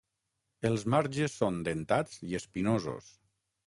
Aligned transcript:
Els 0.69 0.85
marges 0.95 1.37
són 1.43 1.61
dentats 1.69 2.19
i 2.33 2.43
espinosos. 2.43 3.17